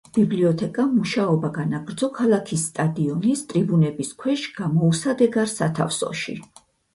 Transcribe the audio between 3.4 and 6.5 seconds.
ტრიბუნების ქვეშ გამოუსადეგარ სათავსოში.